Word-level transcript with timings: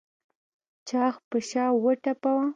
چاغ 0.87 1.15
په 1.29 1.37
شا 1.49 1.65
وټپوه. 1.83 2.45